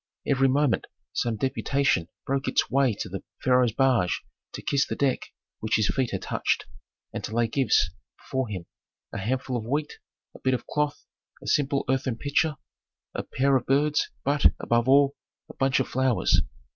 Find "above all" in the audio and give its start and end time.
14.59-15.15